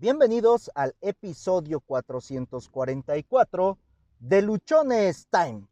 Bienvenidos 0.00 0.70
al 0.76 0.94
episodio 1.00 1.80
444 1.80 3.76
de 4.20 4.42
Luchones 4.42 5.26
Time. 5.28 5.66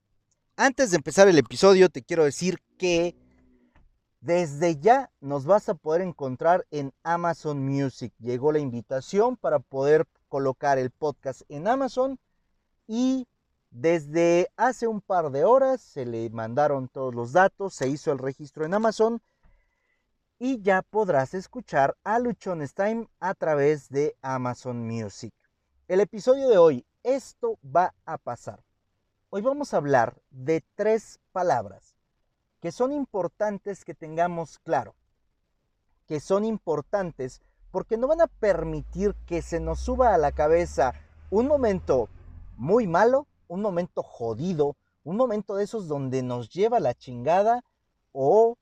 Antes 0.57 0.91
de 0.91 0.97
empezar 0.97 1.29
el 1.29 1.39
episodio 1.39 1.89
te 1.91 2.03
quiero 2.03 2.25
decir 2.25 2.59
que 2.77 3.15
desde 4.21 4.81
ya 4.81 5.13
nos 5.21 5.45
vas 5.45 5.69
a 5.69 5.75
poder 5.75 6.01
encontrar 6.01 6.67
en 6.73 6.93
Amazon 7.05 7.65
Music. 7.65 8.13
Llegó 8.19 8.51
la 8.51 8.59
invitación 8.59 9.37
para 9.37 9.61
poder 9.61 10.09
colocar 10.29 10.77
el 10.77 10.91
podcast 10.91 11.43
en 11.49 11.69
Amazon 11.69 12.19
y 12.89 13.29
desde 13.71 14.51
hace 14.57 14.89
un 14.89 15.03
par 15.03 15.31
de 15.31 15.45
horas 15.45 15.81
se 15.81 16.05
le 16.05 16.29
mandaron 16.31 16.89
todos 16.89 17.15
los 17.15 17.31
datos, 17.31 17.75
se 17.75 17.87
hizo 17.87 18.11
el 18.11 18.19
registro 18.19 18.65
en 18.65 18.75
Amazon 18.75 19.23
y 20.39 20.61
ya 20.61 20.83
podrás 20.83 21.33
escuchar 21.33 21.97
a 22.05 22.19
Luchones 22.19 22.75
Time 22.75 23.09
a 23.21 23.35
través 23.35 23.89
de 23.89 24.17
Amazon 24.21 24.87
Music. 24.87 25.33
El 25.89 26.01
episodio 26.01 26.49
de 26.51 26.59
hoy, 26.59 26.87
esto 27.03 27.59
va 27.65 27.95
a 28.05 28.19
pasar. 28.19 28.63
Hoy 29.31 29.41
vamos 29.41 29.73
a 29.73 29.79
hablar 29.79 30.21
de 30.31 30.63
tres 30.75 31.21
palabras 31.33 31.97
que 32.61 32.71
son 32.71 32.93
importantes 32.93 33.85
que 33.85 33.95
tengamos 33.95 34.59
claro, 34.59 34.95
que 36.07 36.21
son 36.21 36.45
importantes 36.45 37.41
porque 37.71 37.97
no 37.97 38.07
van 38.07 38.21
a 38.21 38.27
permitir 38.27 39.15
que 39.27 39.41
se 39.41 39.59
nos 39.59 39.81
suba 39.81 40.13
a 40.13 40.19
la 40.19 40.33
cabeza 40.33 40.93
un 41.31 41.47
momento 41.47 42.11
muy 42.57 42.87
malo, 42.87 43.27
un 43.49 43.63
momento 43.63 44.03
jodido, 44.03 44.77
un 45.03 45.17
momento 45.17 45.57
de 45.57 45.65
esos 45.65 45.89
donde 45.89 46.23
nos 46.23 46.51
lleva 46.51 46.79
la 46.79 46.95
chingada 46.95 47.65
o 48.13 48.59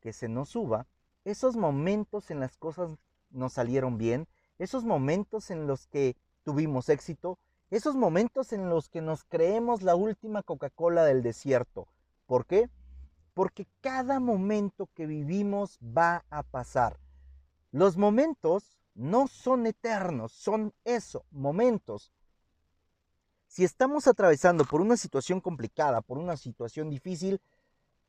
que 0.00 0.12
se 0.12 0.28
nos 0.28 0.50
suba 0.50 0.86
esos 1.24 1.56
momentos 1.56 2.30
en 2.30 2.40
las 2.40 2.56
cosas 2.56 2.90
nos 3.30 3.54
salieron 3.54 3.98
bien, 3.98 4.28
esos 4.58 4.84
momentos 4.84 5.50
en 5.50 5.66
los 5.66 5.86
que 5.86 6.16
tuvimos 6.44 6.88
éxito, 6.88 7.38
esos 7.70 7.96
momentos 7.96 8.52
en 8.52 8.68
los 8.68 8.88
que 8.88 9.00
nos 9.00 9.24
creemos 9.24 9.82
la 9.82 9.96
última 9.96 10.42
Coca-Cola 10.42 11.04
del 11.04 11.22
desierto. 11.22 11.88
¿Por 12.26 12.46
qué? 12.46 12.70
Porque 13.32 13.66
cada 13.80 14.20
momento 14.20 14.88
que 14.94 15.06
vivimos 15.06 15.78
va 15.80 16.24
a 16.30 16.42
pasar. 16.42 17.00
Los 17.72 17.96
momentos 17.96 18.78
no 18.94 19.26
son 19.26 19.66
eternos, 19.66 20.32
son 20.32 20.72
eso, 20.84 21.24
momentos. 21.30 22.12
Si 23.48 23.64
estamos 23.64 24.06
atravesando 24.06 24.64
por 24.64 24.80
una 24.80 24.96
situación 24.96 25.40
complicada, 25.40 26.00
por 26.00 26.18
una 26.18 26.36
situación 26.36 26.90
difícil, 26.90 27.40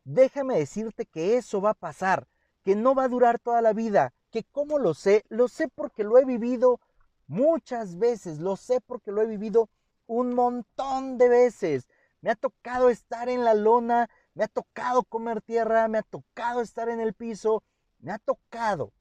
déjame 0.04 0.60
decirte 0.60 1.06
que 1.06 1.38
eso 1.38 1.62
va 1.62 1.72
a 1.72 1.76
pasar 1.76 2.28
que 2.66 2.76
no 2.76 2.96
va 2.96 3.04
a 3.04 3.10
durar 3.10 3.38
toda 3.38 3.62
la 3.62 3.74
vida, 3.74 4.12
que 4.32 4.44
cómo 4.52 4.80
lo 4.80 4.96
sé, 4.96 5.24
lo 5.30 5.48
sé 5.48 5.70
porque 5.70 6.04
lo 6.04 6.18
he 6.18 6.26
vivido 6.26 6.80
muchas 7.28 8.00
veces, 8.00 8.40
lo 8.40 8.56
sé 8.56 8.82
porque 8.82 9.12
lo 9.12 9.22
he 9.22 9.28
vivido 9.28 9.70
un 10.08 10.34
montón 10.34 11.20
de 11.20 11.30
veces. 11.30 11.88
Me 12.22 12.32
ha 12.32 12.36
tocado 12.36 12.90
estar 12.90 13.30
en 13.30 13.44
la 13.44 13.54
lona, 13.54 14.10
me 14.34 14.44
ha 14.44 14.48
tocado 14.48 15.04
comer 15.04 15.44
tierra, 15.44 15.88
me 15.88 16.00
ha 16.00 16.02
tocado 16.02 16.62
estar 16.62 16.90
en 16.90 17.00
el 17.00 17.14
piso, 17.14 17.62
me 18.00 18.12
ha 18.12 18.18
tocado, 18.18 18.92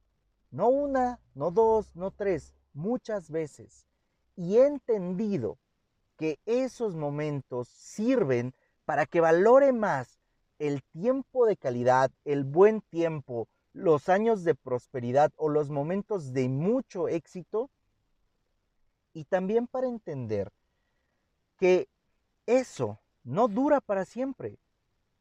no 0.51 0.69
una, 0.69 1.19
no 1.35 1.51
dos, 1.51 1.97
no 1.97 2.11
tres, 2.11 2.53
muchas 2.75 3.31
veces. 3.31 3.87
Y 4.37 4.59
he 4.59 4.67
entendido 4.67 5.59
que 6.19 6.39
esos 6.45 6.97
momentos 6.97 7.69
sirven 7.69 8.55
para 8.85 9.07
que 9.07 9.23
valore 9.23 9.73
más 9.73 10.21
el 10.59 10.83
tiempo 10.83 11.47
de 11.47 11.57
calidad, 11.57 12.11
el 12.25 12.45
buen 12.45 12.81
tiempo, 12.83 13.49
los 13.75 14.09
años 14.09 14.45
de 14.45 14.55
prosperidad 14.55 15.33
o 15.37 15.49
los 15.49 15.69
momentos 15.69 16.33
de 16.33 16.49
mucho 16.49 17.09
éxito 17.09 17.71
y 19.13 19.25
también 19.25 19.67
para 19.67 19.89
entender 19.89 20.53
que 21.59 21.89
eso 22.47 23.01
no 23.25 23.49
dura 23.49 23.81
para 23.81 24.05
siempre. 24.05 24.59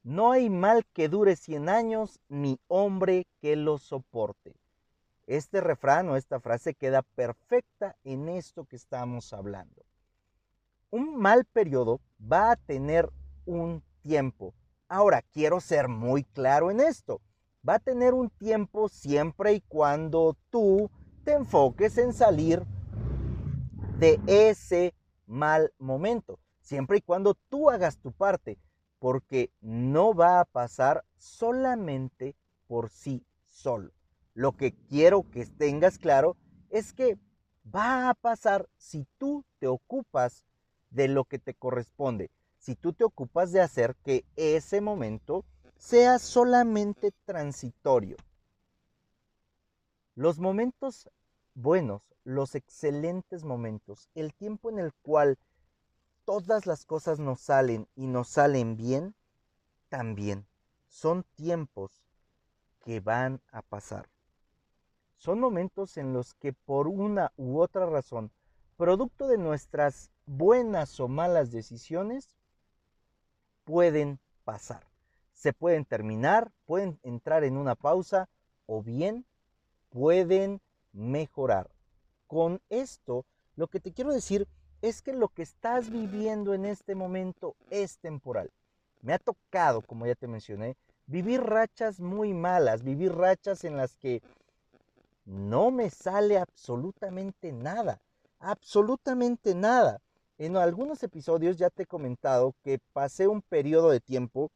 No 0.04 0.32
hay 0.32 0.50
mal 0.50 0.86
que 0.94 1.10
dure 1.10 1.36
100 1.36 1.68
años 1.68 2.20
ni 2.30 2.60
hombre 2.68 3.26
que 3.42 3.56
lo 3.56 3.80
soporte. 3.80 4.56
Este 5.26 5.60
refrán 5.60 6.10
o 6.10 6.16
esta 6.16 6.40
frase 6.40 6.76
queda 6.76 7.02
perfecta 7.02 7.96
en 8.04 8.30
esto 8.30 8.66
que 8.66 8.76
estamos 8.76 9.34
hablando. 9.34 9.84
Un 10.92 11.18
mal 11.18 11.46
periodo 11.46 12.02
va 12.22 12.52
a 12.52 12.56
tener 12.56 13.10
un 13.46 13.82
tiempo. 14.02 14.54
Ahora, 14.90 15.24
quiero 15.24 15.60
ser 15.60 15.88
muy 15.88 16.24
claro 16.24 16.70
en 16.70 16.82
esto 16.82 17.20
va 17.68 17.76
a 17.76 17.80
tener 17.80 18.14
un 18.14 18.30
tiempo 18.30 18.90
siempre 18.90 19.54
y 19.54 19.62
cuando 19.62 20.36
tú 20.50 20.90
te 21.24 21.34
enfoques 21.34 21.98
en 21.98 22.14
salir 22.14 22.64
de 24.00 24.20
ese 24.28 24.94
mal 25.26 25.72
momento, 25.78 26.40
siempre 26.62 26.98
y 26.98 27.02
cuando 27.02 27.36
tú 27.50 27.70
hagas 27.70 27.98
tu 27.98 28.12
parte, 28.12 28.58
porque 29.00 29.52
no 29.62 30.14
va 30.14 30.42
a 30.42 30.46
pasar 30.46 31.06
solamente 31.18 32.36
por 32.68 32.90
sí 32.90 33.26
solo. 33.48 33.92
Lo 34.34 34.54
que 34.54 34.74
quiero 34.90 35.30
que 35.30 35.46
tengas 35.46 35.98
claro 35.98 36.36
es 36.70 36.92
que 36.92 37.18
va 37.74 38.10
a 38.10 38.14
pasar 38.14 38.68
si 38.78 39.06
tú 39.18 39.46
te 39.60 39.68
ocupas 39.68 40.44
de 40.90 41.08
lo 41.08 41.26
que 41.26 41.40
te 41.40 41.54
corresponde, 41.54 42.30
si 42.58 42.76
tú 42.76 42.94
te 42.94 43.04
ocupas 43.04 43.52
de 43.52 43.62
hacer 43.62 43.96
que 44.04 44.26
ese 44.36 44.82
momento 44.82 45.46
sea 45.84 46.18
solamente 46.18 47.12
transitorio. 47.26 48.16
Los 50.16 50.40
momentos 50.40 51.10
buenos, 51.56 52.02
los 52.24 52.56
excelentes 52.56 53.44
momentos, 53.44 54.08
el 54.16 54.34
tiempo 54.34 54.70
en 54.70 54.80
el 54.80 54.94
cual 54.94 55.38
todas 56.24 56.66
las 56.68 56.86
cosas 56.86 57.20
nos 57.20 57.42
salen 57.42 57.90
y 57.98 58.08
nos 58.08 58.30
salen 58.30 58.78
bien, 58.78 59.14
también 59.90 60.48
son 60.88 61.26
tiempos 61.36 62.06
que 62.86 63.02
van 63.02 63.42
a 63.52 63.62
pasar. 63.62 64.08
Son 65.18 65.38
momentos 65.38 65.98
en 65.98 66.14
los 66.14 66.34
que 66.34 66.54
por 66.54 66.88
una 66.88 67.34
u 67.36 67.60
otra 67.60 67.86
razón, 67.88 68.32
producto 68.78 69.28
de 69.28 69.38
nuestras 69.38 70.12
buenas 70.26 70.98
o 71.02 71.10
malas 71.10 71.52
decisiones, 71.52 72.38
pueden 73.66 74.22
pasar 74.46 74.93
se 75.44 75.52
pueden 75.52 75.84
terminar, 75.84 76.54
pueden 76.66 76.98
entrar 77.04 77.44
en 77.44 77.58
una 77.58 77.76
pausa 77.76 78.30
o 78.66 78.82
bien 78.82 79.26
pueden 79.90 80.62
mejorar. 80.94 81.70
Con 82.28 82.62
esto, 82.70 83.26
lo 83.58 83.68
que 83.68 83.82
te 83.82 83.92
quiero 83.92 84.14
decir 84.14 84.48
es 84.82 85.02
que 85.02 85.12
lo 85.12 85.28
que 85.28 85.42
estás 85.42 85.90
viviendo 85.90 86.54
en 86.54 86.64
este 86.64 86.96
momento 86.96 87.58
es 87.70 87.98
temporal. 87.98 88.52
Me 89.02 89.12
ha 89.12 89.20
tocado, 89.20 89.82
como 89.82 90.08
ya 90.08 90.16
te 90.16 90.30
mencioné, 90.30 90.78
vivir 91.08 91.42
rachas 91.44 92.00
muy 92.00 92.34
malas, 92.34 92.82
vivir 92.82 93.14
rachas 93.14 93.66
en 93.66 93.76
las 93.76 93.98
que 93.98 94.22
no 95.26 95.72
me 95.72 95.90
sale 95.90 96.38
absolutamente 96.38 97.52
nada, 97.52 98.00
absolutamente 98.40 99.56
nada. 99.56 100.00
En 100.38 100.56
algunos 100.56 101.04
episodios 101.04 101.58
ya 101.58 101.70
te 101.70 101.84
he 101.84 101.86
comentado 101.86 102.56
que 102.64 102.80
pasé 102.94 103.28
un 103.28 103.42
periodo 103.42 103.90
de 103.90 104.00
tiempo 104.00 104.50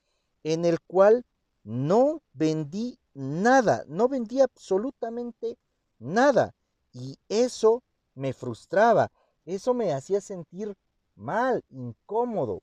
en 0.44 0.66
el 0.66 0.80
cual 0.82 1.26
no 1.64 2.22
vendí 2.34 3.00
nada, 3.14 3.84
no 3.88 4.08
vendí 4.08 4.42
absolutamente 4.42 5.58
nada. 6.00 6.54
Y 6.94 7.18
eso 7.30 7.84
me 8.16 8.34
frustraba, 8.34 9.12
eso 9.46 9.74
me 9.74 9.94
hacía 9.94 10.22
sentir 10.22 10.76
mal, 11.16 11.64
incómodo, 11.70 12.62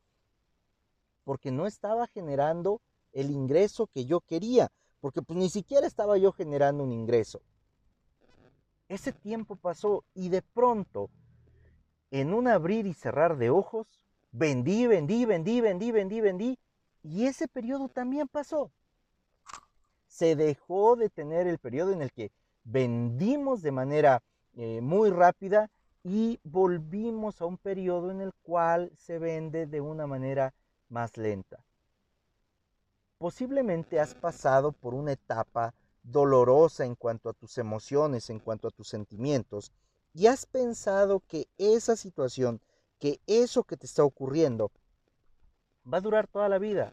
porque 1.25 1.51
no 1.51 1.67
estaba 1.67 2.07
generando 2.07 2.81
el 3.13 3.31
ingreso 3.31 3.87
que 3.87 4.05
yo 4.05 4.21
quería, 4.21 4.71
porque 5.01 5.23
pues 5.23 5.39
ni 5.39 5.49
siquiera 5.49 5.87
estaba 5.87 6.17
yo 6.19 6.33
generando 6.33 6.83
un 6.83 6.93
ingreso. 6.93 7.41
Ese 8.89 9.13
tiempo 9.13 9.57
pasó 9.57 10.05
y 10.15 10.29
de 10.29 10.43
pronto, 10.43 11.11
en 12.11 12.35
un 12.35 12.49
abrir 12.49 12.87
y 12.87 12.95
cerrar 12.95 13.37
de 13.39 13.51
ojos, 13.51 13.87
vendí, 14.31 14.87
vendí, 14.87 15.25
vendí, 15.25 15.61
vendí, 15.61 15.91
vendí, 15.91 16.21
vendí, 16.21 16.59
y 17.05 17.27
ese 17.27 17.47
periodo 17.47 17.89
también 17.89 18.27
pasó. 18.27 18.73
Se 20.09 20.35
dejó 20.35 20.97
de 20.97 21.11
tener 21.11 21.47
el 21.47 21.59
periodo 21.59 21.93
en 21.93 22.03
el 22.03 22.11
que 22.11 22.33
vendimos 22.65 23.63
de 23.63 23.73
manera 23.73 24.23
eh, 24.55 24.81
muy 24.81 25.11
rápida 25.11 25.71
y 26.03 26.41
volvimos 26.43 27.41
a 27.41 27.47
un 27.47 27.59
periodo 27.59 28.11
en 28.11 28.21
el 28.21 28.33
cual 28.43 28.91
se 28.97 29.19
vende 29.19 29.67
de 29.67 29.81
una 29.81 30.07
manera 30.07 30.55
más 30.89 31.17
lenta. 31.17 31.65
Posiblemente 33.19 34.01
has 34.01 34.15
pasado 34.15 34.73
por 34.73 34.95
una 34.95 35.13
etapa 35.13 35.75
dolorosa 36.03 36.85
en 36.85 36.95
cuanto 36.95 37.29
a 37.29 37.33
tus 37.33 37.59
emociones, 37.59 38.31
en 38.31 38.39
cuanto 38.39 38.69
a 38.69 38.71
tus 38.71 38.89
sentimientos, 38.89 39.73
y 40.15 40.27
has 40.27 40.47
pensado 40.47 41.21
que 41.21 41.49
esa 41.59 41.97
situación, 41.97 42.61
que 42.99 43.21
eso 43.27 43.65
que 43.65 43.77
te 43.77 43.87
está 43.87 44.05
ocurriendo, 44.05 44.71
va 45.93 45.99
a 45.99 46.01
durar 46.01 46.27
toda 46.27 46.49
la 46.49 46.59
vida. 46.59 46.93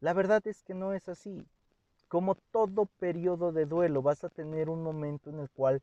La 0.00 0.12
verdad 0.12 0.46
es 0.46 0.62
que 0.62 0.74
no 0.74 0.92
es 0.92 1.08
así. 1.08 1.44
Como 2.08 2.34
todo 2.34 2.86
periodo 2.86 3.52
de 3.52 3.66
duelo, 3.66 4.02
vas 4.02 4.22
a 4.24 4.28
tener 4.28 4.68
un 4.68 4.82
momento 4.82 5.30
en 5.30 5.40
el 5.40 5.50
cual 5.50 5.82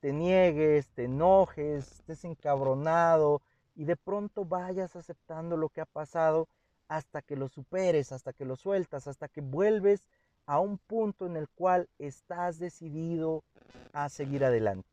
te 0.00 0.12
niegues, 0.12 0.88
te 0.88 1.04
enojes, 1.04 1.92
estés 1.92 2.24
encabronado 2.24 3.42
y 3.76 3.84
de 3.84 3.96
pronto 3.96 4.44
vayas 4.44 4.96
aceptando 4.96 5.56
lo 5.56 5.68
que 5.68 5.80
ha 5.80 5.86
pasado 5.86 6.48
hasta 6.88 7.22
que 7.22 7.36
lo 7.36 7.48
superes, 7.48 8.10
hasta 8.10 8.32
que 8.32 8.44
lo 8.44 8.56
sueltas, 8.56 9.06
hasta 9.06 9.28
que 9.28 9.40
vuelves 9.40 10.02
a 10.46 10.58
un 10.58 10.78
punto 10.78 11.26
en 11.26 11.36
el 11.36 11.48
cual 11.48 11.88
estás 11.98 12.58
decidido 12.58 13.44
a 13.92 14.08
seguir 14.08 14.44
adelante. 14.44 14.88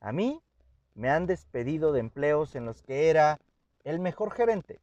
A 0.00 0.12
mí 0.12 0.42
me 0.94 1.08
han 1.08 1.26
despedido 1.26 1.92
de 1.92 2.00
empleos 2.00 2.54
en 2.54 2.66
los 2.66 2.82
que 2.82 3.08
era 3.08 3.40
el 3.84 3.98
mejor 3.98 4.32
gerente. 4.32 4.80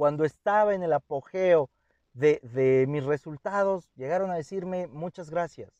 Cuando 0.00 0.24
estaba 0.24 0.74
en 0.74 0.82
el 0.82 0.94
apogeo 0.94 1.68
de, 2.14 2.40
de 2.54 2.86
mis 2.88 3.04
resultados, 3.04 3.90
llegaron 3.96 4.30
a 4.30 4.36
decirme 4.36 4.86
muchas 4.86 5.28
gracias. 5.28 5.70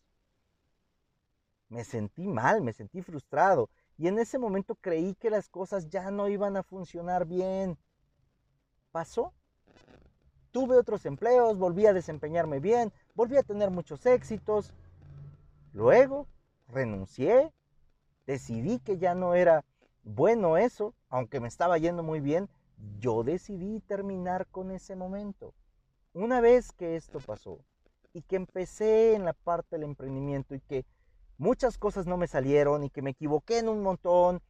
Me 1.70 1.84
sentí 1.84 2.28
mal, 2.28 2.61
me 2.61 2.75
sentí 2.75 3.00
frustrado 3.00 3.70
y 3.96 4.08
en 4.08 4.19
ese 4.19 4.38
momento 4.38 4.75
creí 4.75 5.14
que 5.14 5.31
las 5.31 5.49
cosas 5.49 5.88
ya 5.88 6.11
no 6.11 6.28
iban 6.28 6.58
a 6.58 6.62
funcionar 6.62 7.25
bien. 7.25 7.78
Pasó. 8.93 9.32
Tuve 10.50 10.76
otros 10.76 11.06
empleos, 11.06 11.56
volví 11.56 11.87
a 11.87 11.94
desempeñarme 11.94 12.61
bien, 12.61 12.93
volví 13.14 13.38
a 13.38 13.43
tener 13.43 13.70
muchos 13.70 14.05
éxitos. 14.05 14.75
Luego 15.73 16.26
renuncié, 16.69 17.55
decidí 18.26 18.81
que 18.81 18.99
ya 18.99 19.14
no 19.14 19.32
era 19.32 19.64
bueno 20.02 20.58
eso, 20.58 20.93
aunque 21.08 21.40
me 21.40 21.49
estaba 21.49 21.78
yendo 21.78 22.02
muy 22.02 22.20
bien, 22.20 22.50
yo 22.98 23.22
decidí 23.22 23.80
terminar 23.80 24.46
con 24.46 24.70
ese 24.70 24.96
momento. 24.96 25.54
Una 26.12 26.40
vez 26.40 26.72
que 26.72 26.96
esto 26.96 27.20
pasó 27.20 27.58
y 28.12 28.22
que 28.22 28.36
empecé 28.36 29.14
en 29.14 29.24
la 29.24 29.32
parte 29.32 29.76
del 29.76 29.84
emprendimiento 29.84 30.54
y 30.54 30.60
que 30.60 30.84
muchas 31.38 31.78
cosas 31.78 32.06
no 32.06 32.16
me 32.16 32.26
salieron 32.26 32.84
y 32.84 32.90
que 32.90 33.02
me 33.02 33.10
equivoqué 33.10 33.58
en 33.58 33.68
un 33.68 33.82
montón, 33.82 34.42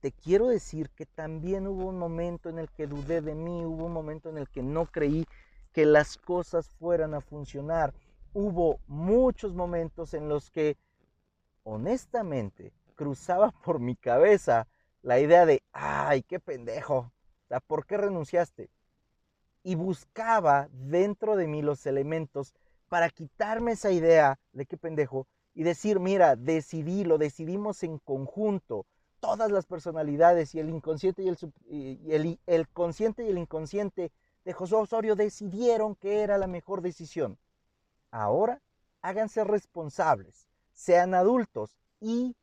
te 0.00 0.12
quiero 0.12 0.48
decir 0.48 0.90
que 0.90 1.06
también 1.06 1.66
hubo 1.66 1.86
un 1.86 1.98
momento 1.98 2.50
en 2.50 2.58
el 2.58 2.70
que 2.70 2.86
dudé 2.86 3.22
de 3.22 3.34
mí, 3.34 3.64
hubo 3.64 3.86
un 3.86 3.92
momento 3.92 4.28
en 4.28 4.36
el 4.36 4.48
que 4.50 4.62
no 4.62 4.86
creí 4.86 5.26
que 5.72 5.86
las 5.86 6.18
cosas 6.18 6.68
fueran 6.68 7.14
a 7.14 7.20
funcionar. 7.20 7.94
Hubo 8.34 8.80
muchos 8.86 9.54
momentos 9.54 10.12
en 10.12 10.28
los 10.28 10.50
que 10.50 10.76
honestamente 11.62 12.72
cruzaba 12.94 13.50
por 13.64 13.80
mi 13.80 13.96
cabeza 13.96 14.66
la 15.04 15.20
idea 15.20 15.44
de, 15.44 15.62
ay, 15.72 16.22
qué 16.22 16.40
pendejo, 16.40 17.12
¿por 17.66 17.84
qué 17.84 17.98
renunciaste? 17.98 18.70
Y 19.62 19.74
buscaba 19.74 20.68
dentro 20.72 21.36
de 21.36 21.46
mí 21.46 21.60
los 21.60 21.84
elementos 21.84 22.54
para 22.88 23.10
quitarme 23.10 23.72
esa 23.72 23.90
idea 23.90 24.38
de 24.52 24.64
qué 24.64 24.78
pendejo 24.78 25.26
y 25.52 25.62
decir, 25.62 26.00
mira, 26.00 26.36
decidí, 26.36 27.04
lo 27.04 27.18
decidimos 27.18 27.82
en 27.82 27.98
conjunto, 27.98 28.86
todas 29.20 29.50
las 29.50 29.66
personalidades 29.66 30.54
y 30.54 30.60
el 30.60 30.70
inconsciente 30.70 31.22
y 31.22 31.28
el, 31.28 31.38
el, 32.10 32.40
el 32.46 32.68
consciente 32.68 33.24
y 33.24 33.28
el 33.28 33.38
inconsciente 33.38 34.10
de 34.44 34.52
Josué 34.54 34.78
Osorio 34.78 35.16
decidieron 35.16 35.96
que 35.96 36.22
era 36.22 36.38
la 36.38 36.46
mejor 36.46 36.80
decisión. 36.80 37.38
Ahora 38.10 38.62
háganse 39.02 39.44
responsables, 39.44 40.48
sean 40.72 41.12
adultos 41.12 41.76
y 42.00 42.34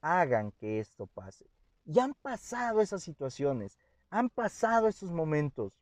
hagan 0.00 0.52
que 0.52 0.80
esto 0.80 1.06
pase. 1.06 1.46
Y 1.88 2.00
han 2.00 2.12
pasado 2.12 2.82
esas 2.82 3.02
situaciones, 3.02 3.78
han 4.10 4.28
pasado 4.28 4.88
esos 4.88 5.10
momentos. 5.10 5.72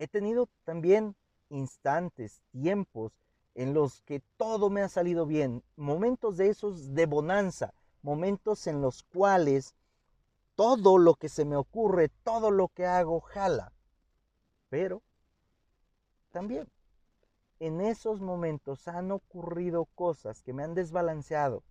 He 0.00 0.08
tenido 0.08 0.48
también 0.64 1.14
instantes, 1.50 2.42
tiempos 2.50 3.12
en 3.54 3.74
los 3.74 4.00
que 4.00 4.20
todo 4.36 4.70
me 4.70 4.82
ha 4.82 4.88
salido 4.88 5.24
bien, 5.24 5.62
momentos 5.76 6.36
de 6.36 6.48
esos 6.48 6.94
de 6.94 7.06
bonanza, 7.06 7.74
momentos 8.02 8.66
en 8.66 8.82
los 8.82 9.04
cuales 9.04 9.76
todo 10.56 10.98
lo 10.98 11.14
que 11.14 11.28
se 11.28 11.44
me 11.44 11.54
ocurre, 11.54 12.08
todo 12.24 12.50
lo 12.50 12.66
que 12.66 12.86
hago 12.86 13.20
jala. 13.20 13.72
Pero 14.68 15.00
también 16.32 16.68
en 17.60 17.80
esos 17.80 18.20
momentos 18.20 18.88
han 18.88 19.12
ocurrido 19.12 19.84
cosas 19.94 20.42
que 20.42 20.52
me 20.52 20.64
han 20.64 20.74
desbalanceado. 20.74 21.62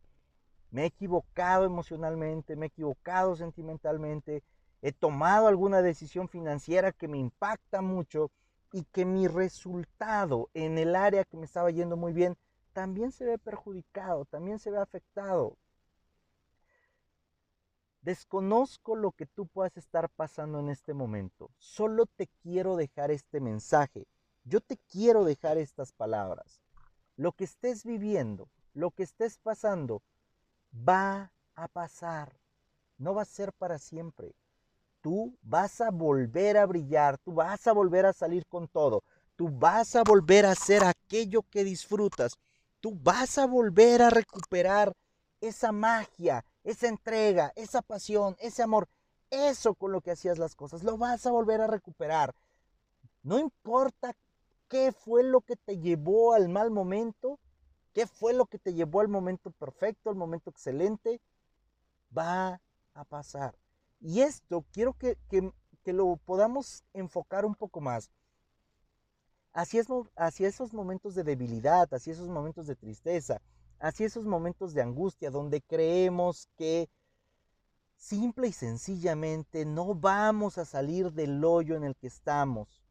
Me 0.74 0.82
he 0.82 0.86
equivocado 0.88 1.66
emocionalmente, 1.66 2.56
me 2.56 2.66
he 2.66 2.70
equivocado 2.70 3.36
sentimentalmente, 3.36 4.44
he 4.82 4.92
tomado 4.92 5.46
alguna 5.46 5.84
decisión 5.84 6.28
financiera 6.28 6.92
que 6.92 7.08
me 7.08 7.20
impacta 7.20 7.84
mucho 7.84 8.32
y 8.72 8.84
que 8.86 9.06
mi 9.06 9.28
resultado 9.28 10.50
en 10.56 10.80
el 10.80 10.96
área 10.96 11.26
que 11.26 11.38
me 11.38 11.46
estaba 11.46 11.70
yendo 11.70 11.96
muy 11.96 12.12
bien 12.12 12.36
también 12.74 13.12
se 13.12 13.24
ve 13.24 13.38
perjudicado, 13.38 14.26
también 14.26 14.58
se 14.58 14.72
ve 14.72 14.80
afectado. 14.80 15.60
Desconozco 18.02 18.96
lo 18.96 19.12
que 19.12 19.28
tú 19.28 19.46
puedas 19.46 19.78
estar 19.78 20.10
pasando 20.10 20.60
en 20.60 20.70
este 20.70 20.96
momento. 20.96 21.52
Solo 21.60 22.08
te 22.08 22.26
quiero 22.42 22.78
dejar 22.78 23.12
este 23.12 23.40
mensaje. 23.40 24.08
Yo 24.44 24.60
te 24.60 24.78
quiero 24.90 25.24
dejar 25.24 25.60
estas 25.60 25.92
palabras. 25.92 26.60
Lo 27.16 27.32
que 27.34 27.44
estés 27.44 27.86
viviendo, 27.86 28.50
lo 28.74 28.90
que 28.90 29.04
estés 29.04 29.38
pasando, 29.38 30.02
va 30.74 31.32
a 31.56 31.68
pasar. 31.68 32.38
No 32.98 33.14
va 33.14 33.24
a 33.24 33.26
ser 33.26 33.54
para 33.54 33.78
siempre 33.78 34.36
tú 35.04 35.38
vas 35.42 35.82
a 35.82 35.92
volver 35.92 36.58
a 36.58 36.66
brillar, 36.66 37.18
tú 37.18 37.34
vas 37.34 37.68
a 37.68 37.74
volver 37.74 38.06
a 38.06 38.14
salir 38.14 38.48
con 38.48 38.70
todo, 38.70 39.04
tú 39.36 39.50
vas 39.50 39.98
a 39.98 40.04
volver 40.04 40.46
a 40.46 40.52
hacer 40.52 40.82
aquello 40.86 41.44
que 41.52 41.66
disfrutas, 41.66 42.40
tú 42.80 42.98
vas 43.04 43.38
a 43.38 43.46
volver 43.46 44.02
a 44.02 44.10
recuperar 44.10 44.94
esa 45.42 45.74
magia, 45.74 46.46
esa 46.64 46.88
entrega, 46.88 47.52
esa 47.58 47.82
pasión, 47.82 48.38
ese 48.40 48.64
amor, 48.64 48.88
eso 49.30 49.76
con 49.76 49.92
lo 49.92 50.00
que 50.00 50.12
hacías 50.12 50.40
las 50.40 50.56
cosas, 50.56 50.84
lo 50.84 50.98
vas 50.98 51.26
a 51.26 51.32
volver 51.32 51.60
a 51.60 51.68
recuperar. 51.68 52.34
No 53.24 53.40
importa 53.40 54.16
qué 54.70 54.94
fue 54.94 55.22
lo 55.24 55.42
que 55.42 55.58
te 55.58 55.80
llevó 55.80 56.34
al 56.34 56.48
mal 56.48 56.72
momento, 56.72 57.40
qué 57.94 58.08
fue 58.08 58.34
lo 58.34 58.46
que 58.46 58.60
te 58.60 58.74
llevó 58.74 59.02
al 59.02 59.08
momento 59.08 59.52
perfecto, 59.52 60.10
al 60.10 60.16
momento 60.16 60.50
excelente, 60.50 61.22
va 62.16 62.62
a 62.94 63.04
pasar. 63.06 63.56
Y 64.00 64.22
esto 64.22 64.66
quiero 64.72 64.94
que, 64.94 65.18
lo 65.86 66.18
podamos 66.26 66.84
enfocar 66.94 67.46
un 67.46 67.56
poco 67.56 67.82
más 67.82 68.10
hacia, 69.54 69.84
hacia 70.16 70.48
esos 70.48 70.74
momentos 70.74 71.14
de 71.16 71.24
debilidad, 71.24 71.94
hacia 71.94 72.14
esos 72.14 72.30
momentos 72.30 72.68
de 72.68 72.76
tristeza, 72.76 73.42
hacia 73.80 74.08
esos 74.08 74.26
momentos 74.26 74.74
de 74.74 74.82
angustia 74.82 75.30
donde 75.30 75.62
creemos 75.62 76.48
que 76.56 76.90
simple 77.98 78.48
y 78.48 78.54
sencillamente 78.54 79.66
no 79.66 79.94
vamos 79.94 80.58
a 80.58 80.66
salir 80.66 81.12
del 81.12 81.44
hoyo 81.44 81.76
en 81.76 81.84
el 81.84 81.96
que 81.96 82.08
estamos. 82.08 82.84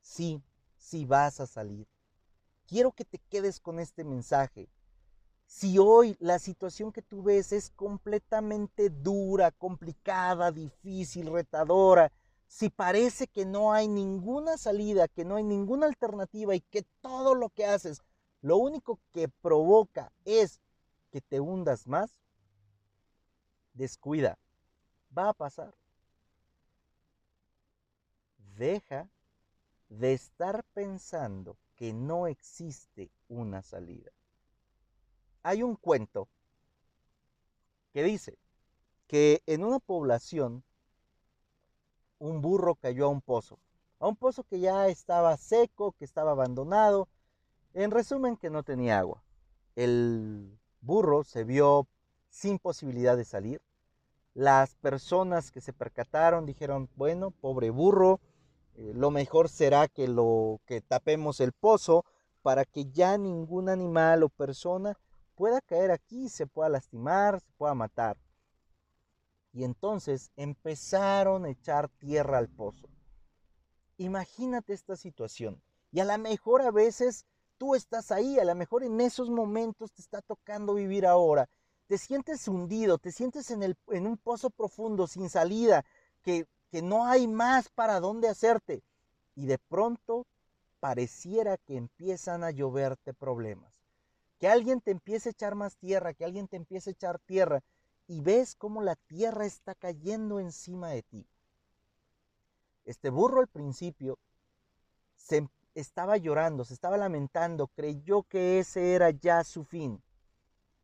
Sí, 0.00 0.42
sí 0.76 1.04
vas 1.04 1.40
a 1.40 1.46
salir. 1.46 1.86
Quiero 2.70 2.92
que 2.92 3.04
te 3.04 3.18
quedes 3.18 3.58
con 3.58 3.80
este 3.80 4.04
mensaje. 4.04 4.68
Si 5.44 5.76
hoy 5.80 6.16
la 6.20 6.38
situación 6.38 6.92
que 6.92 7.02
tú 7.02 7.20
ves 7.20 7.50
es 7.50 7.70
completamente 7.70 8.90
dura, 8.90 9.50
complicada, 9.50 10.52
difícil, 10.52 11.32
retadora, 11.32 12.12
si 12.46 12.70
parece 12.70 13.26
que 13.26 13.44
no 13.44 13.72
hay 13.72 13.88
ninguna 13.88 14.56
salida, 14.56 15.08
que 15.08 15.24
no 15.24 15.34
hay 15.34 15.42
ninguna 15.42 15.86
alternativa 15.86 16.54
y 16.54 16.60
que 16.60 16.84
todo 17.00 17.34
lo 17.34 17.48
que 17.48 17.66
haces, 17.66 18.02
lo 18.40 18.56
único 18.58 19.00
que 19.12 19.28
provoca 19.28 20.12
es 20.24 20.60
que 21.10 21.20
te 21.20 21.40
hundas 21.40 21.88
más, 21.88 22.20
descuida, 23.74 24.38
va 25.18 25.30
a 25.30 25.34
pasar. 25.34 25.74
Deja 28.56 29.08
de 29.88 30.12
estar 30.12 30.62
pensando 30.72 31.56
que 31.80 31.92
no 31.92 32.28
existe 32.28 33.10
una 33.28 33.62
salida 33.62 34.12
hay 35.42 35.62
un 35.62 35.76
cuento 35.76 36.28
que 37.92 38.02
dice 38.02 38.38
que 39.06 39.42
en 39.46 39.64
una 39.64 39.78
población 39.78 40.62
un 42.18 42.40
burro 42.40 42.74
cayó 42.74 43.06
a 43.06 43.08
un 43.08 43.22
pozo, 43.22 43.58
a 43.98 44.06
un 44.06 44.16
pozo 44.16 44.44
que 44.44 44.60
ya 44.60 44.88
estaba 44.88 45.36
seco, 45.36 45.92
que 45.92 46.04
estaba 46.04 46.32
abandonado, 46.32 47.08
en 47.72 47.90
resumen 47.90 48.36
que 48.36 48.50
no 48.50 48.62
tenía 48.62 48.98
agua. 48.98 49.22
El 49.74 50.58
burro 50.80 51.24
se 51.24 51.44
vio 51.44 51.88
sin 52.28 52.58
posibilidad 52.58 53.16
de 53.16 53.24
salir. 53.24 53.62
Las 54.34 54.74
personas 54.76 55.50
que 55.50 55.60
se 55.60 55.72
percataron 55.72 56.46
dijeron, 56.46 56.88
bueno, 56.94 57.30
pobre 57.30 57.70
burro, 57.70 58.20
lo 58.94 59.10
mejor 59.10 59.48
será 59.48 59.88
que 59.88 60.08
lo 60.08 60.60
que 60.66 60.80
tapemos 60.80 61.40
el 61.40 61.52
pozo 61.52 62.04
para 62.42 62.64
que 62.64 62.86
ya 62.86 63.18
ningún 63.18 63.68
animal 63.68 64.22
o 64.22 64.28
persona 64.28 64.98
pueda 65.34 65.60
caer 65.60 65.90
aquí, 65.90 66.28
se 66.28 66.46
pueda 66.46 66.68
lastimar, 66.68 67.40
se 67.40 67.52
pueda 67.56 67.74
matar. 67.74 68.16
Y 69.52 69.64
entonces 69.64 70.30
empezaron 70.36 71.44
a 71.44 71.50
echar 71.50 71.88
tierra 71.88 72.38
al 72.38 72.48
pozo. 72.48 72.88
Imagínate 73.98 74.72
esta 74.72 74.96
situación. 74.96 75.60
Y 75.92 76.00
a 76.00 76.04
lo 76.04 76.16
mejor 76.18 76.62
a 76.62 76.70
veces 76.70 77.26
tú 77.58 77.74
estás 77.74 78.10
ahí, 78.10 78.38
a 78.38 78.44
lo 78.44 78.54
mejor 78.54 78.84
en 78.84 79.00
esos 79.00 79.28
momentos 79.28 79.92
te 79.92 80.00
está 80.00 80.22
tocando 80.22 80.74
vivir 80.74 81.04
ahora. 81.04 81.48
Te 81.86 81.98
sientes 81.98 82.46
hundido, 82.48 82.98
te 82.98 83.12
sientes 83.12 83.50
en, 83.50 83.62
el, 83.62 83.76
en 83.88 84.06
un 84.06 84.16
pozo 84.16 84.48
profundo, 84.48 85.06
sin 85.06 85.28
salida, 85.28 85.84
que, 86.22 86.46
que 86.70 86.82
no 86.82 87.06
hay 87.06 87.26
más 87.26 87.68
para 87.68 88.00
dónde 88.00 88.28
hacerte. 88.28 88.82
Y 89.34 89.46
de 89.46 89.58
pronto 89.58 90.26
pareciera 90.80 91.56
que 91.58 91.76
empiezan 91.76 92.44
a 92.44 92.50
lloverte 92.50 93.14
problemas. 93.14 93.72
Que 94.38 94.48
alguien 94.48 94.80
te 94.80 94.90
empiece 94.90 95.28
a 95.28 95.32
echar 95.32 95.54
más 95.54 95.76
tierra, 95.76 96.14
que 96.14 96.24
alguien 96.24 96.48
te 96.48 96.56
empiece 96.56 96.90
a 96.90 96.92
echar 96.92 97.18
tierra 97.18 97.60
y 98.06 98.22
ves 98.22 98.54
cómo 98.54 98.82
la 98.82 98.96
tierra 98.96 99.44
está 99.44 99.74
cayendo 99.74 100.40
encima 100.40 100.88
de 100.88 101.02
ti. 101.02 101.26
Este 102.84 103.10
burro 103.10 103.40
al 103.40 103.46
principio 103.46 104.18
se 105.14 105.46
estaba 105.74 106.16
llorando, 106.16 106.64
se 106.64 106.74
estaba 106.74 106.96
lamentando, 106.96 107.68
creyó 107.68 108.22
que 108.24 108.58
ese 108.58 108.94
era 108.94 109.10
ya 109.10 109.44
su 109.44 109.64
fin. 109.64 110.02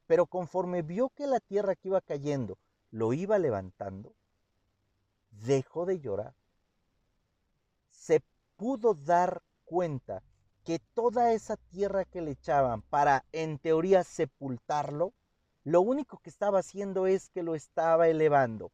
Pero 0.07 0.27
conforme 0.27 0.83
vio 0.83 1.09
que 1.09 1.27
la 1.27 1.41
tierra 1.41 1.75
que 1.75 1.89
iba 1.89 2.01
cayendo 2.01 2.59
lo 2.91 3.13
iba 3.13 3.39
levantando, 3.39 4.15
dejó 5.43 5.87
de 5.87 6.01
llorar. 6.01 6.35
Se 7.91 8.23
pudo 8.57 8.95
dar 8.95 9.43
cuenta 9.65 10.23
que 10.65 10.81
toda 10.95 11.33
esa 11.33 11.57
tierra 11.57 12.05
que 12.05 12.21
le 12.21 12.33
echaban 12.33 12.83
para, 12.83 13.25
en 13.33 13.59
teoría, 13.59 14.03
sepultarlo, 14.03 15.13
lo 15.65 15.81
único 15.81 16.19
que 16.19 16.31
estaba 16.31 16.61
haciendo 16.61 17.07
es 17.07 17.29
que 17.29 17.43
lo 17.43 17.55
estaba 17.55 18.09
elevando. 18.09 18.73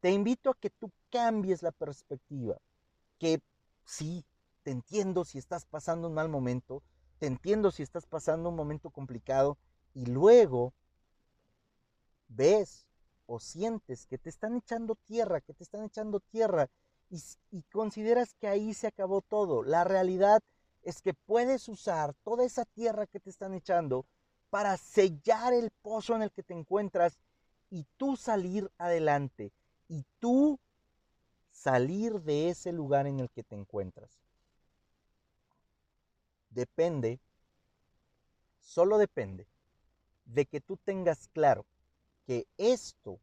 Te 0.00 0.10
invito 0.10 0.50
a 0.50 0.54
que 0.54 0.70
tú 0.70 0.90
cambies 1.10 1.62
la 1.62 1.72
perspectiva, 1.72 2.58
que 3.18 3.40
sí, 3.84 4.24
te 4.62 4.70
entiendo 4.70 5.24
si 5.24 5.38
estás 5.38 5.64
pasando 5.64 6.08
un 6.08 6.14
mal 6.14 6.28
momento, 6.28 6.82
te 7.18 7.26
entiendo 7.26 7.70
si 7.70 7.82
estás 7.82 8.06
pasando 8.06 8.48
un 8.48 8.56
momento 8.56 8.90
complicado 8.90 9.58
y 9.94 10.06
luego 10.06 10.72
ves 12.28 12.86
o 13.26 13.40
sientes 13.40 14.06
que 14.06 14.18
te 14.18 14.28
están 14.28 14.56
echando 14.56 14.94
tierra, 14.94 15.40
que 15.40 15.54
te 15.54 15.64
están 15.64 15.84
echando 15.84 16.20
tierra 16.20 16.68
y, 17.50 17.62
consideras 17.70 18.34
que 18.34 18.48
ahí 18.48 18.74
se 18.74 18.86
acabó 18.86 19.20
todo. 19.20 19.62
La 19.62 19.84
realidad 19.84 20.40
es 20.82 21.02
que 21.02 21.14
puedes 21.14 21.68
usar 21.68 22.14
toda 22.24 22.44
esa 22.44 22.64
tierra 22.64 23.06
que 23.06 23.20
te 23.20 23.30
están 23.30 23.54
echando 23.54 24.06
para 24.50 24.76
sellar 24.76 25.52
el 25.52 25.70
pozo 25.82 26.14
en 26.16 26.22
el 26.22 26.32
que 26.32 26.42
te 26.42 26.54
encuentras 26.54 27.18
y 27.70 27.86
tú 27.96 28.16
salir 28.16 28.70
adelante 28.78 29.52
y 29.88 30.04
tú 30.18 30.58
salir 31.50 32.20
de 32.22 32.48
ese 32.48 32.72
lugar 32.72 33.06
en 33.06 33.20
el 33.20 33.30
que 33.30 33.42
te 33.42 33.54
encuentras. 33.54 34.10
Depende, 36.50 37.20
solo 38.60 38.98
depende 38.98 39.46
de 40.24 40.46
que 40.46 40.60
tú 40.60 40.76
tengas 40.76 41.28
claro 41.28 41.64
que 42.26 42.46
esto, 42.56 43.18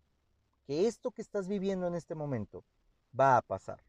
que 0.66 0.88
esto 0.88 1.12
que 1.12 1.22
estás 1.22 1.48
viviendo 1.48 1.88
en 1.88 1.96
este 1.96 2.16
momento, 2.16 2.64
va 3.18 3.38
a 3.38 3.42
pasar. 3.42 3.80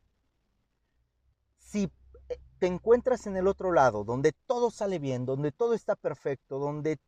Si 1.59 1.90
eh, 2.29 2.38
te 2.59 2.67
encuentras 2.67 3.26
en 3.26 3.37
el 3.37 3.47
otro 3.47 3.73
lado, 3.73 4.05
donde 4.05 4.33
todo 4.47 4.71
sale 4.71 4.99
bien, 4.99 5.26
donde 5.26 5.52
todo 5.52 5.75
está 5.75 5.97
perfecto, 5.97 6.59
donde 6.59 6.99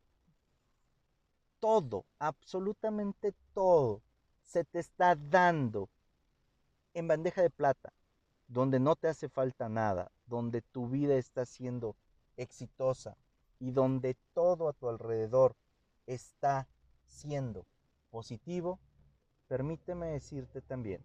todo, 1.61 2.05
absolutamente 2.19 3.35
todo, 3.55 4.03
se 4.43 4.65
te 4.65 4.81
está 4.81 5.15
dando 5.15 5.89
en 6.95 7.09
bandeja 7.09 7.41
de 7.41 7.51
plata, 7.51 7.93
donde 8.49 8.81
no 8.81 8.97
te 8.97 9.09
hace 9.09 9.29
falta 9.29 9.69
nada, 9.69 10.11
donde 10.27 10.61
tu 10.61 10.89
vida 10.89 11.15
está 11.15 11.47
siendo 11.47 11.97
exitosa 12.37 13.17
y 13.59 13.71
donde 13.71 14.17
todo 14.35 14.69
a 14.69 14.73
tu 14.73 14.89
alrededor 14.89 15.55
está 16.07 16.69
siendo 17.07 17.65
positivo, 18.13 18.79
permíteme 19.49 20.09
decirte 20.09 20.61
también 20.61 21.03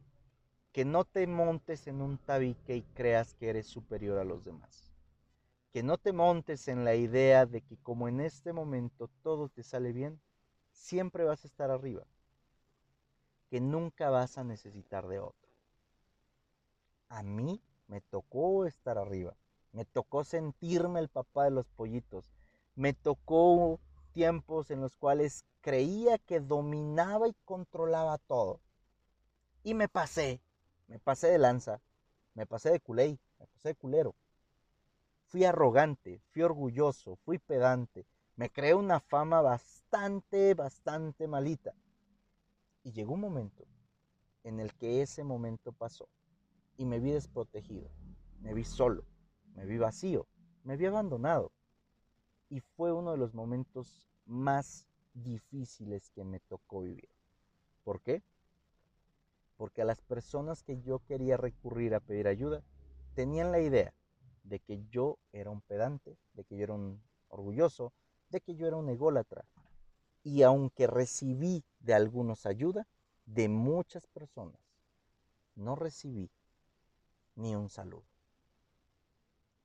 que 0.77 0.85
no 0.85 1.05
te 1.05 1.25
montes 1.25 1.87
en 1.87 2.01
un 2.01 2.19
tabique 2.19 2.75
y 2.75 2.83
creas 2.83 3.33
que 3.33 3.49
eres 3.49 3.65
superior 3.65 4.19
a 4.19 4.23
los 4.23 4.45
demás. 4.45 4.91
Que 5.73 5.81
no 5.81 5.97
te 5.97 6.13
montes 6.13 6.67
en 6.67 6.85
la 6.85 6.93
idea 6.93 7.47
de 7.47 7.61
que 7.61 7.77
como 7.77 8.07
en 8.07 8.19
este 8.19 8.53
momento 8.53 9.09
todo 9.23 9.49
te 9.49 9.63
sale 9.63 9.91
bien, 9.91 10.21
siempre 10.71 11.23
vas 11.23 11.43
a 11.43 11.47
estar 11.47 11.71
arriba. 11.71 12.05
Que 13.49 13.59
nunca 13.59 14.11
vas 14.11 14.37
a 14.37 14.43
necesitar 14.43 15.07
de 15.07 15.17
otro. 15.17 15.49
A 17.09 17.23
mí 17.23 17.59
me 17.87 18.01
tocó 18.01 18.67
estar 18.67 18.99
arriba. 18.99 19.35
Me 19.71 19.83
tocó 19.83 20.23
sentirme 20.23 20.99
el 20.99 21.09
papá 21.09 21.45
de 21.45 21.51
los 21.51 21.67
pollitos. 21.69 22.31
Me 22.75 22.93
tocó 22.93 23.79
tiempos 24.17 24.71
en 24.71 24.81
los 24.81 24.95
cuales 24.95 25.45
creía 25.61 26.17
que 26.17 26.39
dominaba 26.39 27.27
y 27.27 27.35
controlaba 27.45 28.17
todo. 28.17 28.59
Y 29.61 29.75
me 29.75 29.87
pasé 29.87 30.41
me 30.87 30.99
pasé 30.99 31.27
de 31.27 31.37
lanza, 31.37 31.81
me 32.33 32.47
pasé 32.47 32.71
de 32.71 32.79
culé, 32.79 33.19
me 33.39 33.45
pasé 33.47 33.69
de 33.69 33.75
culero. 33.75 34.15
Fui 35.25 35.43
arrogante, 35.43 36.21
fui 36.31 36.41
orgulloso, 36.41 37.17
fui 37.17 37.37
pedante, 37.37 38.07
me 38.37 38.49
creé 38.49 38.73
una 38.73 38.99
fama 38.99 39.41
bastante, 39.41 40.53
bastante 40.53 41.27
malita. 41.27 41.75
Y 42.83 42.93
llegó 42.93 43.13
un 43.13 43.21
momento 43.21 43.65
en 44.43 44.59
el 44.59 44.73
que 44.73 45.01
ese 45.01 45.23
momento 45.23 45.73
pasó 45.73 46.07
y 46.77 46.85
me 46.85 46.99
vi 46.99 47.11
desprotegido, 47.11 47.91
me 48.39 48.53
vi 48.53 48.63
solo, 48.63 49.03
me 49.53 49.65
vi 49.65 49.77
vacío, 49.77 50.25
me 50.63 50.77
vi 50.77 50.85
abandonado. 50.87 51.51
Y 52.49 52.59
fue 52.61 52.93
uno 52.93 53.11
de 53.11 53.17
los 53.17 53.33
momentos 53.33 54.07
más 54.25 54.87
difíciles 55.13 56.09
que 56.11 56.23
me 56.23 56.39
tocó 56.39 56.81
vivir. 56.81 57.09
¿Por 57.83 58.01
qué? 58.01 58.23
porque 59.57 59.81
a 59.81 59.85
las 59.85 60.01
personas 60.01 60.63
que 60.63 60.79
yo 60.81 60.99
quería 60.99 61.35
recurrir 61.35 61.95
a 61.95 61.99
pedir 61.99 62.27
ayuda 62.27 62.63
tenían 63.15 63.51
la 63.51 63.59
idea 63.59 63.93
de 64.43 64.59
que 64.59 64.85
yo 64.89 65.17
era 65.33 65.49
un 65.49 65.61
pedante, 65.61 66.15
de 66.33 66.43
que 66.45 66.55
yo 66.55 66.63
era 66.63 66.73
un 66.73 67.01
orgulloso, 67.29 67.91
de 68.29 68.39
que 68.39 68.55
yo 68.55 68.67
era 68.67 68.77
un 68.77 68.87
ególatra. 68.87 69.43
Y 70.23 70.43
aunque 70.43 70.87
recibí 70.87 71.63
de 71.79 71.95
algunos 71.95 72.45
ayuda, 72.45 72.87
de 73.25 73.49
muchas 73.49 74.05
personas, 74.07 74.59
no 75.55 75.75
recibí 75.75 76.29
ni 77.35 77.55
un 77.55 77.69
saludo. 77.69 78.05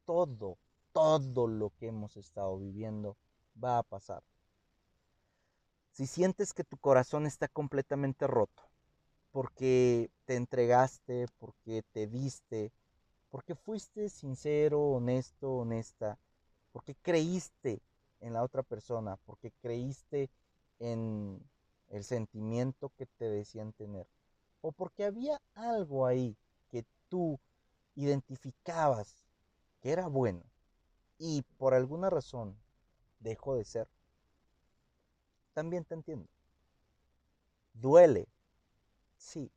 Todo, 0.04 0.56
todo 0.92 1.46
lo 1.46 1.70
que 1.70 1.88
hemos 1.88 2.16
estado 2.16 2.58
viviendo 2.58 3.16
va 3.62 3.78
a 3.78 3.82
pasar. 3.82 4.22
Si 5.90 6.06
sientes 6.06 6.54
que 6.54 6.64
tu 6.64 6.78
corazón 6.78 7.26
está 7.26 7.48
completamente 7.48 8.26
roto, 8.26 8.62
porque 9.30 10.10
te 10.24 10.36
entregaste, 10.36 11.26
porque 11.38 11.82
te 11.92 12.06
diste, 12.06 12.72
porque 13.30 13.54
fuiste 13.54 14.08
sincero, 14.08 14.80
honesto, 14.80 15.52
honesta, 15.52 16.18
porque 16.72 16.94
creíste 16.94 17.82
en 18.20 18.34
la 18.34 18.42
otra 18.42 18.62
persona, 18.62 19.16
porque 19.24 19.52
creíste 19.60 20.30
en 20.78 21.42
el 21.88 22.04
sentimiento 22.04 22.90
que 22.96 23.06
te 23.06 23.26
decían 23.26 23.72
tener, 23.72 24.06
o 24.60 24.72
porque 24.72 25.04
había 25.04 25.40
algo 25.54 26.06
ahí 26.06 26.36
que 26.70 26.84
tú 27.08 27.38
identificabas 27.94 29.22
que 29.80 29.90
era 29.90 30.06
bueno 30.06 30.42
y 31.24 31.42
por 31.56 31.72
alguna 31.72 32.10
razón 32.10 32.58
dejó 33.20 33.54
de 33.54 33.64
ser, 33.64 33.88
también 35.54 35.84
te 35.84 35.94
entiendo. 35.94 36.28
Duele 37.74 38.26
Sí. 39.16 39.52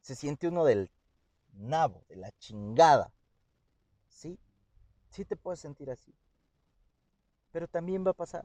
Se 0.00 0.16
siente 0.16 0.48
uno 0.48 0.64
del 0.64 0.90
nabo, 1.52 2.04
de 2.08 2.16
la 2.16 2.32
chingada. 2.32 3.12
Sí. 4.08 4.38
Sí 5.10 5.24
te 5.24 5.36
puedes 5.36 5.60
sentir 5.60 5.90
así. 5.90 6.12
Pero 7.52 7.68
también 7.68 8.04
va 8.04 8.10
a 8.10 8.14
pasar. 8.14 8.44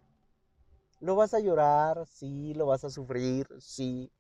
Lo 1.00 1.15
vas 1.15 1.33
a 1.33 1.39
llorar, 1.39 2.05
sí, 2.07 2.53
lo 2.53 2.65
vas 2.65 2.83
a 2.83 2.89
sufrir, 2.89 3.47
sí. 3.59 4.12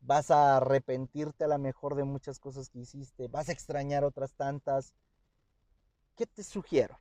Vas 0.00 0.30
a 0.30 0.58
arrepentirte 0.58 1.44
a 1.44 1.48
lo 1.48 1.58
mejor 1.58 1.96
de 1.96 2.04
muchas 2.04 2.38
cosas 2.40 2.68
que 2.70 2.80
hiciste, 2.80 3.28
vas 3.28 3.48
a 3.48 3.52
extrañar 3.52 4.04
otras 4.04 4.34
tantas. 4.34 4.94
¿Qué 6.16 6.26
te 6.26 6.42
sugiero? 6.44 6.98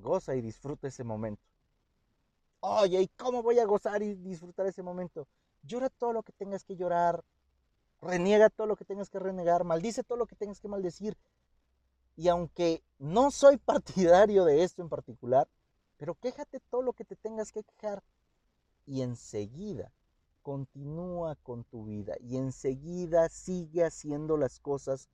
Goza 0.00 0.34
y 0.34 0.40
disfruta 0.40 0.88
ese 0.88 1.04
momento. 1.04 1.42
Oye, 2.60 3.02
¿y 3.02 3.08
cómo 3.08 3.42
voy 3.42 3.58
a 3.58 3.64
gozar 3.64 4.02
y 4.02 4.14
disfrutar 4.14 4.66
ese 4.66 4.82
momento? 4.82 5.28
Llora 5.62 5.90
todo 5.90 6.12
lo 6.12 6.22
que 6.22 6.32
tengas 6.32 6.64
que 6.64 6.76
llorar, 6.76 7.24
reniega 8.00 8.50
todo 8.50 8.66
lo 8.66 8.76
que 8.76 8.84
tengas 8.84 9.10
que 9.10 9.18
renegar, 9.18 9.64
maldice 9.64 10.02
todo 10.02 10.18
lo 10.18 10.26
que 10.26 10.36
tengas 10.36 10.60
que 10.60 10.68
maldecir. 10.68 11.16
Y 12.16 12.28
aunque 12.28 12.82
no 12.98 13.30
soy 13.30 13.56
partidario 13.58 14.44
de 14.44 14.64
esto 14.64 14.82
en 14.82 14.88
particular, 14.88 15.48
pero 15.96 16.14
quéjate 16.14 16.60
todo 16.70 16.82
lo 16.82 16.92
que 16.92 17.04
te 17.04 17.16
tengas 17.16 17.52
que 17.52 17.62
quejar. 17.62 18.02
Y 18.86 19.02
enseguida 19.02 19.92
continúa 20.42 21.36
con 21.42 21.64
tu 21.64 21.84
vida 21.84 22.14
y 22.20 22.38
enseguida 22.38 23.28
sigue 23.28 23.84
haciendo 23.84 24.36
las 24.36 24.60
cosas 24.60 25.08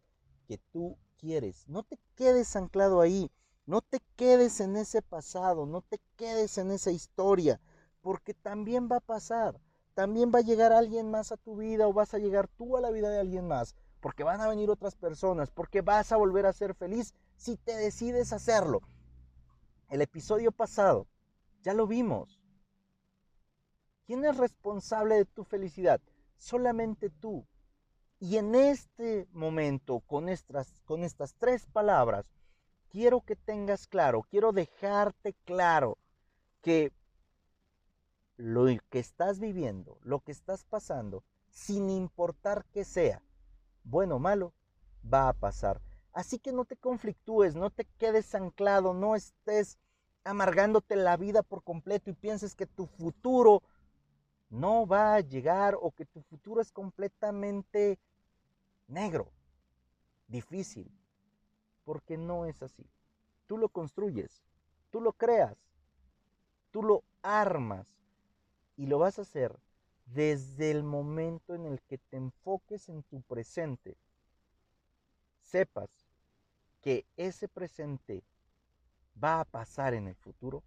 que 0.46 0.58
tú 0.72 0.96
quieres. 1.18 1.66
No 1.66 1.82
te 1.82 1.98
quedes 2.14 2.54
anclado 2.54 3.00
ahí. 3.00 3.30
No 3.66 3.80
te 3.80 4.00
quedes 4.16 4.60
en 4.60 4.76
ese 4.76 5.02
pasado. 5.02 5.66
No 5.66 5.82
te 5.82 6.00
quedes 6.16 6.58
en 6.58 6.70
esa 6.70 6.90
historia. 6.90 7.60
Porque 8.00 8.34
también 8.34 8.88
va 8.90 8.96
a 8.96 9.00
pasar. 9.00 9.60
También 9.94 10.32
va 10.34 10.40
a 10.40 10.42
llegar 10.42 10.72
alguien 10.72 11.10
más 11.10 11.32
a 11.32 11.36
tu 11.36 11.56
vida 11.56 11.86
o 11.86 11.92
vas 11.92 12.14
a 12.14 12.18
llegar 12.18 12.48
tú 12.48 12.76
a 12.76 12.80
la 12.80 12.90
vida 12.90 13.10
de 13.10 13.20
alguien 13.20 13.46
más. 13.46 13.74
Porque 14.00 14.24
van 14.24 14.40
a 14.40 14.48
venir 14.48 14.70
otras 14.70 14.96
personas. 14.96 15.50
Porque 15.50 15.80
vas 15.80 16.12
a 16.12 16.16
volver 16.16 16.46
a 16.46 16.52
ser 16.52 16.74
feliz 16.74 17.14
si 17.36 17.56
te 17.56 17.76
decides 17.76 18.32
hacerlo. 18.32 18.80
El 19.88 20.02
episodio 20.02 20.50
pasado, 20.52 21.06
ya 21.62 21.74
lo 21.74 21.86
vimos. 21.86 22.40
¿Quién 24.06 24.24
es 24.24 24.36
responsable 24.36 25.14
de 25.14 25.24
tu 25.24 25.44
felicidad? 25.44 26.00
Solamente 26.36 27.08
tú. 27.08 27.46
Y 28.20 28.36
en 28.36 28.54
este 28.54 29.28
momento, 29.32 30.00
con 30.00 30.28
estas, 30.28 30.82
con 30.84 31.04
estas 31.04 31.34
tres 31.34 31.66
palabras, 31.66 32.26
quiero 32.94 33.22
que 33.22 33.34
tengas 33.34 33.88
claro, 33.88 34.22
quiero 34.30 34.52
dejarte 34.52 35.34
claro 35.44 35.98
que 36.62 36.92
lo 38.36 38.66
que 38.88 39.00
estás 39.00 39.40
viviendo, 39.40 39.98
lo 40.02 40.20
que 40.20 40.30
estás 40.30 40.62
pasando, 40.62 41.24
sin 41.50 41.90
importar 41.90 42.64
que 42.66 42.84
sea, 42.84 43.20
bueno 43.82 44.14
o 44.14 44.18
malo, 44.20 44.52
va 45.12 45.28
a 45.28 45.32
pasar. 45.32 45.82
Así 46.12 46.38
que 46.38 46.52
no 46.52 46.64
te 46.66 46.76
conflictúes, 46.76 47.56
no 47.56 47.70
te 47.70 47.84
quedes 47.98 48.32
anclado, 48.36 48.94
no 48.94 49.16
estés 49.16 49.76
amargándote 50.22 50.94
la 50.94 51.16
vida 51.16 51.42
por 51.42 51.64
completo 51.64 52.10
y 52.10 52.14
pienses 52.14 52.54
que 52.54 52.66
tu 52.66 52.86
futuro 52.86 53.64
no 54.50 54.86
va 54.86 55.16
a 55.16 55.20
llegar 55.20 55.76
o 55.80 55.90
que 55.90 56.06
tu 56.06 56.22
futuro 56.22 56.60
es 56.60 56.70
completamente 56.70 57.98
negro, 58.86 59.32
difícil, 60.28 60.92
porque 61.84 62.16
no 62.16 62.46
es 62.46 62.62
así. 62.62 62.86
Tú 63.46 63.58
lo 63.58 63.68
construyes, 63.68 64.42
tú 64.90 65.00
lo 65.00 65.12
creas, 65.12 65.56
tú 66.70 66.82
lo 66.82 67.04
armas 67.22 67.86
y 68.76 68.86
lo 68.86 68.98
vas 68.98 69.18
a 69.18 69.22
hacer 69.22 69.58
desde 70.06 70.70
el 70.70 70.82
momento 70.82 71.54
en 71.54 71.66
el 71.66 71.80
que 71.82 71.98
te 71.98 72.16
enfoques 72.16 72.88
en 72.88 73.02
tu 73.04 73.22
presente. 73.22 73.96
Sepas 75.40 75.90
que 76.80 77.06
ese 77.16 77.48
presente 77.48 78.22
va 79.22 79.40
a 79.40 79.44
pasar 79.44 79.94
en 79.94 80.08
el 80.08 80.16
futuro 80.16 80.62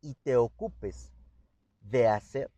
y 0.00 0.14
te 0.14 0.36
ocupes 0.36 1.12
de 1.80 2.08
hacer 2.08 2.50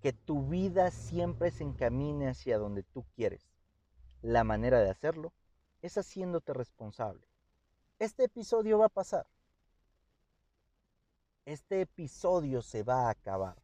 que 0.00 0.12
tu 0.12 0.46
vida 0.46 0.90
siempre 0.90 1.50
se 1.50 1.64
encamine 1.64 2.28
hacia 2.28 2.58
donde 2.58 2.82
tú 2.82 3.04
quieres. 3.14 3.48
La 4.20 4.44
manera 4.44 4.80
de 4.80 4.90
hacerlo 4.90 5.32
es 5.84 5.98
haciéndote 5.98 6.54
responsable. 6.54 7.26
Este 7.98 8.24
episodio 8.24 8.78
va 8.78 8.86
a 8.86 8.88
pasar. 8.88 9.26
Este 11.44 11.82
episodio 11.82 12.62
se 12.62 12.82
va 12.82 13.06
a 13.06 13.10
acabar. 13.10 13.56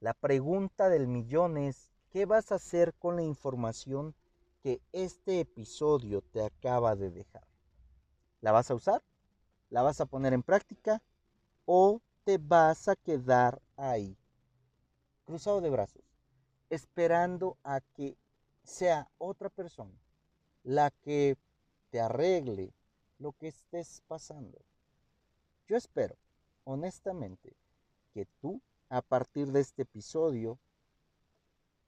La 0.00 0.14
pregunta 0.14 0.88
del 0.88 1.08
millón 1.08 1.58
es, 1.58 1.90
¿qué 2.10 2.24
vas 2.24 2.52
a 2.52 2.54
hacer 2.54 2.94
con 2.94 3.16
la 3.16 3.22
información 3.22 4.14
que 4.62 4.80
este 4.92 5.40
episodio 5.40 6.22
te 6.22 6.42
acaba 6.42 6.96
de 6.96 7.10
dejar? 7.10 7.46
¿La 8.40 8.50
vas 8.50 8.70
a 8.70 8.74
usar? 8.74 9.02
¿La 9.68 9.82
vas 9.82 10.00
a 10.00 10.06
poner 10.06 10.32
en 10.32 10.42
práctica? 10.42 11.02
¿O 11.66 12.00
te 12.24 12.38
vas 12.38 12.88
a 12.88 12.96
quedar 12.96 13.60
ahí 13.76 14.16
cruzado 15.26 15.60
de 15.60 15.70
brazos, 15.70 16.02
esperando 16.70 17.58
a 17.62 17.80
que 17.80 18.16
sea 18.64 19.08
otra 19.18 19.50
persona 19.50 20.01
la 20.64 20.90
que 20.90 21.36
te 21.90 22.00
arregle 22.00 22.72
lo 23.18 23.32
que 23.32 23.48
estés 23.48 24.02
pasando. 24.08 24.58
Yo 25.66 25.76
espero, 25.76 26.16
honestamente, 26.64 27.54
que 28.12 28.26
tú, 28.40 28.60
a 28.88 29.02
partir 29.02 29.52
de 29.52 29.60
este 29.60 29.82
episodio, 29.82 30.58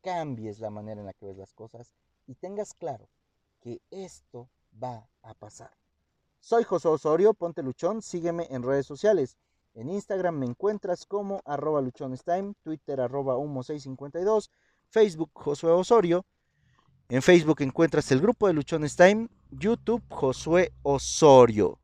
cambies 0.03 0.61
la 0.61 0.71
manera 0.71 1.01
en 1.01 1.07
la 1.07 1.15
que 1.15 1.27
ves 1.27 1.37
las 1.37 1.53
cosas 1.55 1.93
y 2.27 2.35
tengas 2.35 2.75
claro 2.75 3.09
que 3.61 3.81
esto 3.91 4.49
va 4.83 5.09
a 5.23 5.35
pasar. 5.35 5.73
Soy 6.41 6.65
José 6.65 6.89
Osorio, 6.89 7.33
ponte 7.33 7.63
luchón, 7.63 8.03
sígueme 8.03 8.47
en 8.51 8.63
redes 8.63 8.87
sociales. 8.87 9.39
En 9.75 9.89
Instagram 9.89 10.39
me 10.39 10.47
encuentras 10.47 11.07
como 11.07 11.41
arroba 11.45 11.81
luchonestime, 11.81 12.55
Twitter 12.63 13.01
arroba 13.01 13.37
humo652, 13.37 14.51
Facebook 14.89 15.31
Josué 15.33 15.73
Osorio. 15.73 16.25
En 17.11 17.21
Facebook 17.21 17.61
encuentras 17.61 18.11
el 18.13 18.21
grupo 18.21 18.47
de 18.47 18.55
Luchones 18.55 18.97
Time, 18.97 19.29
YouTube 19.51 20.03
Josué 20.09 20.73
Osorio, 20.83 21.79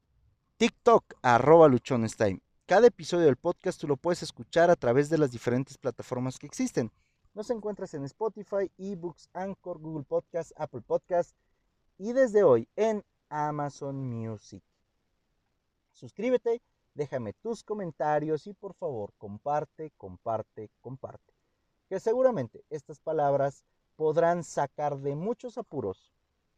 TikTok 0.56 1.14
arroba 1.20 1.68
Luchones 1.68 2.16
Cada 2.64 2.86
episodio 2.86 3.26
del 3.26 3.36
podcast 3.36 3.78
tú 3.78 3.86
lo 3.86 3.98
puedes 3.98 4.22
escuchar 4.22 4.70
a 4.70 4.76
través 4.76 5.10
de 5.10 5.18
las 5.18 5.30
diferentes 5.30 5.76
plataformas 5.76 6.38
que 6.38 6.46
existen. 6.46 6.90
Nos 7.34 7.50
encuentras 7.50 7.92
en 7.92 8.04
Spotify, 8.04 8.72
eBooks, 8.78 9.28
Anchor, 9.34 9.78
Google 9.78 10.04
Podcast, 10.04 10.52
Apple 10.56 10.80
Podcast 10.80 11.36
y 11.98 12.14
desde 12.14 12.42
hoy 12.42 12.66
en 12.74 13.04
Amazon 13.28 13.96
Music. 13.96 14.62
Suscríbete 15.92 16.62
déjame 16.94 17.34
tus 17.34 17.62
comentarios 17.62 18.46
y 18.46 18.54
por 18.54 18.74
favor 18.74 19.12
comparte, 19.18 19.92
comparte, 19.96 20.70
comparte. 20.80 21.34
Que 21.88 22.00
seguramente 22.00 22.64
estas 22.70 23.00
palabras 23.00 23.64
podrán 24.00 24.44
sacar 24.44 24.96
de 24.96 25.14
muchos 25.14 25.58
apuros 25.58 26.10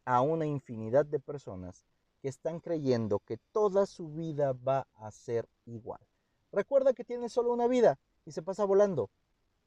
a 0.04 0.20
una 0.20 0.46
infinidad 0.46 1.04
de 1.04 1.18
personas 1.18 1.84
que 2.20 2.28
están 2.28 2.60
creyendo 2.60 3.18
que 3.18 3.36
toda 3.36 3.86
su 3.86 4.10
vida 4.10 4.52
va 4.52 4.86
a 4.94 5.10
ser 5.10 5.48
igual. 5.66 5.98
Recuerda 6.52 6.92
que 6.92 7.02
tienes 7.02 7.32
solo 7.32 7.52
una 7.52 7.66
vida 7.66 7.98
y 8.24 8.30
se 8.30 8.42
pasa 8.42 8.64
volando. 8.64 9.10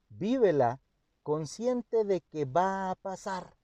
Vívela 0.08 0.80
consciente 1.22 2.06
de 2.06 2.22
que 2.22 2.46
va 2.46 2.92
a 2.92 2.96
pasar. 2.96 3.55